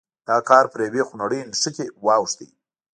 [0.27, 2.39] دا کار پر یوې خونړۍ نښتې واوښت.